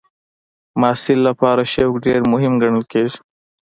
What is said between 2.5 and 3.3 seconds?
ګڼل کېږي.